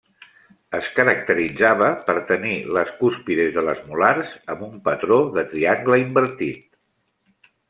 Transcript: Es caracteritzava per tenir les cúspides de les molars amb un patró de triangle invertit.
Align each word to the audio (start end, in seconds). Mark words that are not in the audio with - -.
Es 0.77 0.85
caracteritzava 0.99 1.89
per 2.07 2.15
tenir 2.31 2.55
les 2.77 2.91
cúspides 3.03 3.53
de 3.59 3.65
les 3.69 3.85
molars 3.91 4.33
amb 4.55 4.65
un 4.71 4.83
patró 4.89 5.19
de 5.37 5.45
triangle 5.53 6.01
invertit. 6.09 7.51